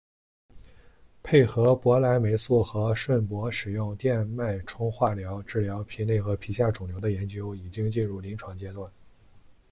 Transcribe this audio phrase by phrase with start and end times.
[1.21, 8.91] 配合博莱霉素和顺铂使用电脉冲化疗治疗皮内和皮下肿瘤的研究已经进入临床阶段。